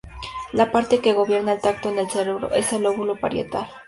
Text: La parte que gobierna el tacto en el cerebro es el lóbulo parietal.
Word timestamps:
La 0.51 0.71
parte 0.71 0.99
que 0.99 1.13
gobierna 1.13 1.53
el 1.53 1.61
tacto 1.61 1.91
en 1.91 1.99
el 1.99 2.09
cerebro 2.09 2.49
es 2.55 2.73
el 2.73 2.81
lóbulo 2.81 3.17
parietal. 3.19 3.69